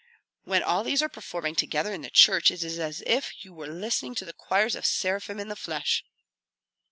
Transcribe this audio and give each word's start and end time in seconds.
When 0.45 0.63
all 0.63 0.83
these 0.83 1.03
are 1.03 1.09
performing 1.09 1.53
together 1.53 1.93
in 1.93 2.01
the 2.01 2.09
church, 2.09 2.49
it 2.49 2.63
is 2.63 2.79
as 2.79 3.03
if 3.05 3.45
you 3.45 3.53
were 3.53 3.67
listening 3.67 4.15
to 4.15 4.33
choirs 4.33 4.73
of 4.73 4.83
seraphim 4.83 5.39
in 5.39 5.47
the 5.49 5.55
flesh." 5.55 6.03